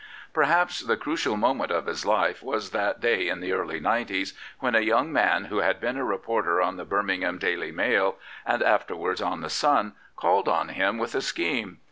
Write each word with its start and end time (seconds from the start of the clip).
"Perhaps 0.33 0.79
the 0.79 0.97
crucial 0.97 1.37
moment 1.37 1.69
of 1.69 1.85
his 1.85 2.07
life 2.07 2.41
was 2.41 2.71
that 2.71 2.99
day 3.01 3.27
in 3.29 3.39
the 3.39 3.53
early 3.53 3.79
nineties, 3.79 4.33
when 4.57 4.73
a 4.73 4.79
young 4.79 5.13
man 5.13 5.45
who 5.45 5.59
had 5.59 5.79
been 5.79 5.95
a 5.95 6.03
reporter 6.03 6.59
on 6.59 6.75
the 6.75 6.85
Birmingham 6.85 7.37
Daily 7.37 7.71
Mail, 7.71 8.17
and 8.43 8.63
afterwards 8.63 9.21
on 9.21 9.41
the 9.41 9.49
Sun, 9.51 9.93
called 10.15 10.47
on 10.47 10.69
him 10.69 10.97
with 10.97 11.13
a 11.13 11.21
scheme. 11.21 11.77